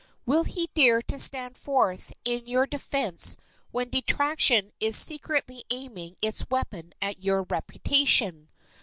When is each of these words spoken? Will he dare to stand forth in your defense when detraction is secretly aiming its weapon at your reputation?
Will 0.25 0.45
he 0.45 0.67
dare 0.73 1.03
to 1.03 1.19
stand 1.19 1.55
forth 1.55 2.11
in 2.25 2.47
your 2.47 2.65
defense 2.65 3.37
when 3.69 3.89
detraction 3.89 4.71
is 4.79 4.95
secretly 4.95 5.63
aiming 5.69 6.15
its 6.23 6.43
weapon 6.49 6.93
at 7.03 7.21
your 7.23 7.43
reputation? 7.43 8.49